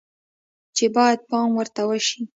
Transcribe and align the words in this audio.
چې 0.75 0.85
باید 0.95 1.19
پام 1.29 1.49
ورته 1.57 1.83
شي 2.07 2.21